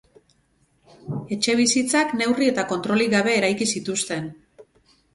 [1.35, 4.31] Etxebizitzak neurri eta kontrolik gabe eraiki zituzten.